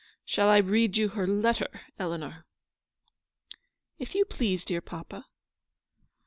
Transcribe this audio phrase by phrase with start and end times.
[0.25, 1.67] Shall I read you her letter,
[1.99, 2.47] Eleanor
[3.99, 5.27] ?""If you please, dear papa."